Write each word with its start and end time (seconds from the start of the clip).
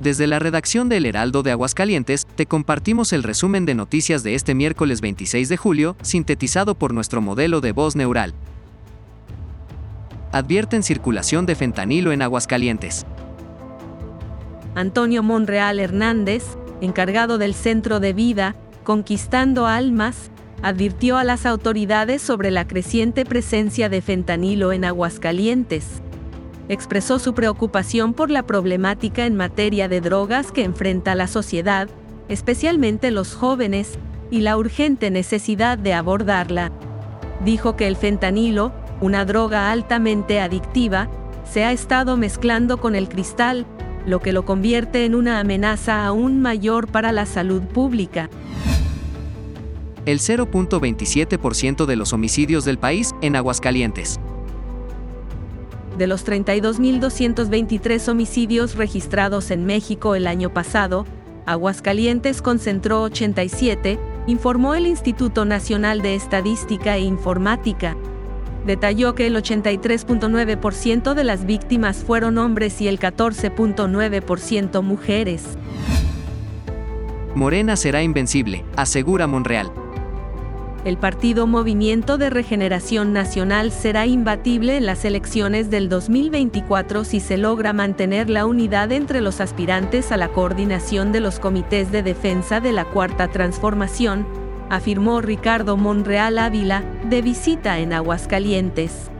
Desde 0.00 0.26
la 0.26 0.38
redacción 0.38 0.88
del 0.88 1.04
Heraldo 1.04 1.42
de 1.42 1.50
Aguascalientes, 1.50 2.26
te 2.34 2.46
compartimos 2.46 3.12
el 3.12 3.22
resumen 3.22 3.66
de 3.66 3.74
noticias 3.74 4.22
de 4.22 4.34
este 4.34 4.54
miércoles 4.54 5.02
26 5.02 5.50
de 5.50 5.58
julio, 5.58 5.94
sintetizado 6.00 6.74
por 6.74 6.94
nuestro 6.94 7.20
modelo 7.20 7.60
de 7.60 7.72
voz 7.72 7.96
neural. 7.96 8.32
Advierten 10.32 10.82
circulación 10.82 11.44
de 11.44 11.54
fentanilo 11.54 12.12
en 12.12 12.22
Aguascalientes. 12.22 13.04
Antonio 14.74 15.22
Monreal 15.22 15.78
Hernández, 15.78 16.44
encargado 16.80 17.36
del 17.36 17.52
Centro 17.52 18.00
de 18.00 18.14
Vida, 18.14 18.56
Conquistando 18.84 19.66
Almas, 19.66 20.30
advirtió 20.62 21.18
a 21.18 21.24
las 21.24 21.44
autoridades 21.44 22.22
sobre 22.22 22.50
la 22.50 22.66
creciente 22.66 23.26
presencia 23.26 23.90
de 23.90 24.00
fentanilo 24.00 24.72
en 24.72 24.86
Aguascalientes 24.86 26.00
expresó 26.70 27.18
su 27.18 27.34
preocupación 27.34 28.14
por 28.14 28.30
la 28.30 28.44
problemática 28.44 29.26
en 29.26 29.36
materia 29.36 29.88
de 29.88 30.00
drogas 30.00 30.52
que 30.52 30.62
enfrenta 30.62 31.16
la 31.16 31.26
sociedad, 31.26 31.88
especialmente 32.28 33.10
los 33.10 33.34
jóvenes, 33.34 33.98
y 34.30 34.42
la 34.42 34.56
urgente 34.56 35.10
necesidad 35.10 35.76
de 35.76 35.92
abordarla. 35.92 36.70
Dijo 37.44 37.74
que 37.74 37.88
el 37.88 37.96
fentanilo, 37.96 38.72
una 39.00 39.24
droga 39.24 39.72
altamente 39.72 40.40
adictiva, 40.40 41.10
se 41.42 41.64
ha 41.64 41.72
estado 41.72 42.16
mezclando 42.16 42.76
con 42.76 42.94
el 42.94 43.08
cristal, 43.08 43.66
lo 44.06 44.20
que 44.20 44.32
lo 44.32 44.44
convierte 44.44 45.04
en 45.04 45.16
una 45.16 45.40
amenaza 45.40 46.06
aún 46.06 46.40
mayor 46.40 46.86
para 46.86 47.10
la 47.10 47.26
salud 47.26 47.62
pública. 47.62 48.30
El 50.06 50.20
0.27% 50.20 51.84
de 51.84 51.96
los 51.96 52.12
homicidios 52.12 52.64
del 52.64 52.78
país 52.78 53.12
en 53.22 53.34
Aguascalientes. 53.34 54.20
De 56.00 56.06
los 56.06 56.26
32.223 56.26 58.08
homicidios 58.08 58.74
registrados 58.76 59.50
en 59.50 59.66
México 59.66 60.14
el 60.14 60.28
año 60.28 60.48
pasado, 60.48 61.04
Aguascalientes 61.44 62.40
concentró 62.40 63.02
87, 63.02 63.98
informó 64.26 64.74
el 64.74 64.86
Instituto 64.86 65.44
Nacional 65.44 66.00
de 66.00 66.14
Estadística 66.14 66.96
e 66.96 67.00
Informática. 67.00 67.98
Detalló 68.64 69.14
que 69.14 69.26
el 69.26 69.36
83.9% 69.36 71.12
de 71.12 71.24
las 71.24 71.44
víctimas 71.44 71.98
fueron 71.98 72.38
hombres 72.38 72.80
y 72.80 72.88
el 72.88 72.98
14.9% 72.98 74.82
mujeres. 74.82 75.44
Morena 77.34 77.76
será 77.76 78.02
invencible, 78.02 78.64
asegura 78.74 79.26
Monreal 79.26 79.70
el 80.84 80.96
partido 80.96 81.46
Movimiento 81.46 82.16
de 82.16 82.30
Regeneración 82.30 83.12
Nacional 83.12 83.70
será 83.70 84.06
imbatible 84.06 84.78
en 84.78 84.86
las 84.86 85.04
elecciones 85.04 85.68
del 85.68 85.90
2024 85.90 87.04
si 87.04 87.20
se 87.20 87.36
logra 87.36 87.74
mantener 87.74 88.30
la 88.30 88.46
unidad 88.46 88.90
entre 88.92 89.20
los 89.20 89.42
aspirantes 89.42 90.10
a 90.10 90.16
la 90.16 90.28
coordinación 90.28 91.12
de 91.12 91.20
los 91.20 91.38
comités 91.38 91.92
de 91.92 92.02
defensa 92.02 92.60
de 92.60 92.72
la 92.72 92.86
Cuarta 92.86 93.28
Transformación, 93.28 94.26
afirmó 94.70 95.20
Ricardo 95.20 95.76
Monreal 95.76 96.38
Ávila, 96.38 96.82
de 97.10 97.20
visita 97.20 97.78
en 97.78 97.92
Aguascalientes. 97.92 99.10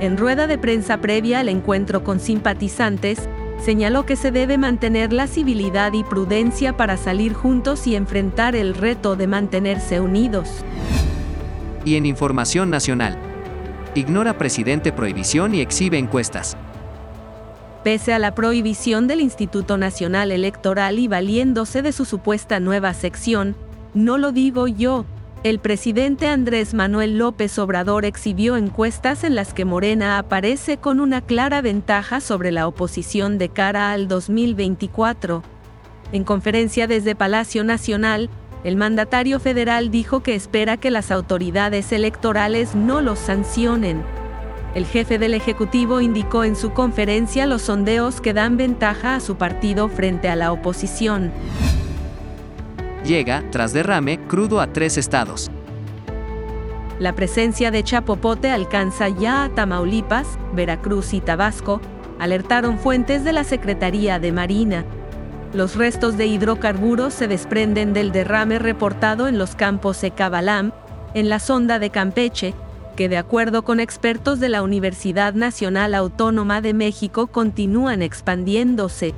En 0.00 0.18
rueda 0.18 0.46
de 0.46 0.58
prensa 0.58 0.98
previa 1.00 1.40
al 1.40 1.48
encuentro 1.48 2.04
con 2.04 2.20
simpatizantes, 2.20 3.26
señaló 3.64 4.06
que 4.06 4.16
se 4.16 4.30
debe 4.30 4.58
mantener 4.58 5.12
la 5.12 5.26
civilidad 5.26 5.92
y 5.92 6.04
prudencia 6.04 6.76
para 6.76 6.96
salir 6.96 7.34
juntos 7.34 7.86
y 7.86 7.94
enfrentar 7.94 8.56
el 8.56 8.74
reto 8.74 9.16
de 9.16 9.26
mantenerse 9.26 10.00
unidos. 10.00 10.48
Y 11.84 11.96
en 11.96 12.06
Información 12.06 12.70
Nacional. 12.70 13.18
Ignora 13.94 14.38
presidente 14.38 14.92
prohibición 14.92 15.54
y 15.54 15.60
exhibe 15.60 15.98
encuestas. 15.98 16.56
Pese 17.82 18.12
a 18.12 18.18
la 18.18 18.34
prohibición 18.34 19.06
del 19.06 19.20
Instituto 19.20 19.78
Nacional 19.78 20.32
Electoral 20.32 20.98
y 20.98 21.08
valiéndose 21.08 21.82
de 21.82 21.92
su 21.92 22.04
supuesta 22.04 22.60
nueva 22.60 22.92
sección, 22.92 23.56
no 23.94 24.18
lo 24.18 24.32
digo 24.32 24.68
yo, 24.68 25.06
el 25.42 25.58
presidente 25.58 26.28
Andrés 26.28 26.74
Manuel 26.74 27.16
López 27.16 27.58
Obrador 27.58 28.04
exhibió 28.04 28.58
encuestas 28.58 29.24
en 29.24 29.34
las 29.34 29.54
que 29.54 29.64
Morena 29.64 30.18
aparece 30.18 30.76
con 30.76 31.00
una 31.00 31.22
clara 31.22 31.62
ventaja 31.62 32.20
sobre 32.20 32.52
la 32.52 32.66
oposición 32.66 33.38
de 33.38 33.48
cara 33.48 33.92
al 33.92 34.06
2024. 34.06 35.42
En 36.12 36.24
conferencia 36.24 36.86
desde 36.86 37.14
Palacio 37.14 37.64
Nacional, 37.64 38.28
el 38.64 38.76
mandatario 38.76 39.40
federal 39.40 39.90
dijo 39.90 40.20
que 40.20 40.34
espera 40.34 40.76
que 40.76 40.90
las 40.90 41.10
autoridades 41.10 41.90
electorales 41.92 42.74
no 42.74 43.00
los 43.00 43.18
sancionen. 43.18 44.02
El 44.74 44.84
jefe 44.84 45.18
del 45.18 45.32
Ejecutivo 45.32 46.02
indicó 46.02 46.44
en 46.44 46.54
su 46.54 46.72
conferencia 46.72 47.46
los 47.46 47.62
sondeos 47.62 48.20
que 48.20 48.34
dan 48.34 48.58
ventaja 48.58 49.14
a 49.14 49.20
su 49.20 49.36
partido 49.36 49.88
frente 49.88 50.28
a 50.28 50.36
la 50.36 50.52
oposición 50.52 51.32
llega, 53.04 53.44
tras 53.50 53.72
derrame, 53.72 54.18
crudo 54.26 54.60
a 54.60 54.72
tres 54.72 54.96
estados. 54.98 55.50
La 56.98 57.14
presencia 57.14 57.70
de 57.70 57.82
chapopote 57.82 58.50
alcanza 58.50 59.08
ya 59.08 59.44
a 59.44 59.48
Tamaulipas, 59.48 60.26
Veracruz 60.52 61.14
y 61.14 61.20
Tabasco, 61.20 61.80
alertaron 62.18 62.78
fuentes 62.78 63.24
de 63.24 63.32
la 63.32 63.44
Secretaría 63.44 64.18
de 64.18 64.32
Marina. 64.32 64.84
Los 65.54 65.76
restos 65.76 66.18
de 66.18 66.26
hidrocarburos 66.26 67.14
se 67.14 67.26
desprenden 67.26 67.94
del 67.94 68.12
derrame 68.12 68.58
reportado 68.58 69.28
en 69.28 69.38
los 69.38 69.54
campos 69.54 70.04
Ecabalam, 70.04 70.72
en 71.14 71.28
la 71.28 71.38
sonda 71.38 71.78
de 71.78 71.88
Campeche, 71.90 72.54
que 72.96 73.08
de 73.08 73.16
acuerdo 73.16 73.62
con 73.62 73.80
expertos 73.80 74.38
de 74.38 74.50
la 74.50 74.62
Universidad 74.62 75.32
Nacional 75.32 75.94
Autónoma 75.94 76.60
de 76.60 76.74
México 76.74 77.28
continúan 77.28 78.02
expandiéndose. 78.02 79.14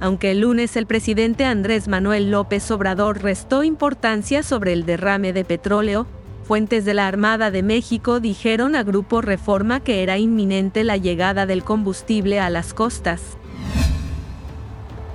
Aunque 0.00 0.30
el 0.30 0.40
lunes 0.40 0.76
el 0.76 0.86
presidente 0.86 1.44
Andrés 1.44 1.88
Manuel 1.88 2.30
López 2.30 2.70
Obrador 2.70 3.22
restó 3.22 3.64
importancia 3.64 4.42
sobre 4.42 4.72
el 4.72 4.86
derrame 4.86 5.32
de 5.32 5.44
petróleo, 5.44 6.06
fuentes 6.44 6.84
de 6.84 6.94
la 6.94 7.08
Armada 7.08 7.50
de 7.50 7.62
México 7.62 8.20
dijeron 8.20 8.76
a 8.76 8.84
Grupo 8.84 9.20
Reforma 9.20 9.80
que 9.80 10.02
era 10.02 10.16
inminente 10.16 10.84
la 10.84 10.96
llegada 10.96 11.46
del 11.46 11.64
combustible 11.64 12.38
a 12.38 12.48
las 12.48 12.74
costas. 12.74 13.36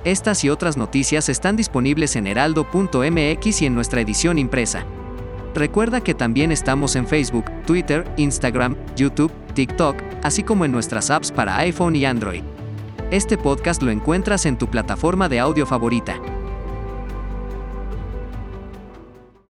Estas 0.04 0.44
y 0.44 0.50
otras 0.50 0.76
noticias 0.76 1.30
están 1.30 1.56
disponibles 1.56 2.14
en 2.14 2.26
heraldo.mx 2.26 3.62
y 3.62 3.66
en 3.66 3.74
nuestra 3.74 4.02
edición 4.02 4.38
impresa. 4.38 4.84
Recuerda 5.54 6.02
que 6.02 6.12
también 6.12 6.52
estamos 6.52 6.94
en 6.94 7.06
Facebook, 7.06 7.46
Twitter, 7.64 8.04
Instagram, 8.18 8.76
YouTube, 8.96 9.32
TikTok, 9.54 9.96
así 10.22 10.42
como 10.42 10.66
en 10.66 10.72
nuestras 10.72 11.10
apps 11.10 11.32
para 11.32 11.56
iPhone 11.58 11.96
y 11.96 12.04
Android. 12.04 12.42
Este 13.14 13.38
podcast 13.38 13.80
lo 13.80 13.92
encuentras 13.92 14.44
en 14.44 14.58
tu 14.58 14.66
plataforma 14.66 15.28
de 15.28 15.38
audio 15.38 15.66
favorita. 15.66 16.20